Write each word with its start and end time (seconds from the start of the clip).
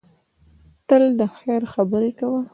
تل 0.87 1.03
د 1.19 1.21
خیر 1.39 1.63
خبرې 1.73 2.11
کوه. 2.19 2.41